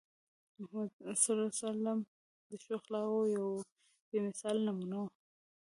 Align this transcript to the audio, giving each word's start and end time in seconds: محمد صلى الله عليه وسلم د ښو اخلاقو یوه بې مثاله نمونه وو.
محمد 0.59 0.91
صلى 1.23 1.35
الله 1.35 1.51
عليه 1.55 1.65
وسلم 1.69 1.99
د 2.49 2.51
ښو 2.61 2.69
اخلاقو 2.79 3.21
یوه 3.37 3.53
بې 4.09 4.17
مثاله 4.27 4.59
نمونه 4.67 4.95
وو. 5.01 5.07